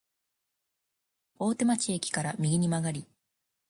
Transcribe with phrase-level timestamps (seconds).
[1.37, 3.05] 大手町駅から右に曲がり、